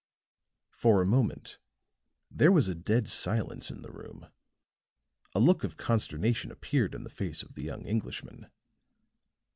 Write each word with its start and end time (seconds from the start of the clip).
For 0.71 0.99
a 0.99 1.05
moment 1.05 1.59
there 2.31 2.51
was 2.51 2.67
a 2.67 2.73
dead 2.73 3.07
silence 3.07 3.69
in 3.69 3.83
the 3.83 3.91
room; 3.91 4.29
a 5.35 5.39
look 5.39 5.63
of 5.63 5.77
consternation 5.77 6.51
appeared 6.51 6.95
in 6.95 7.03
the 7.03 7.09
face 7.11 7.43
of 7.43 7.53
the 7.53 7.61
young 7.61 7.85
Englishman. 7.85 8.49